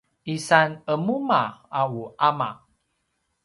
[0.35, 1.41] isan qemuma
[1.79, 2.49] a u ama